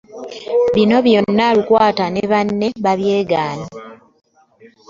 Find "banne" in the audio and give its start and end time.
2.31-2.67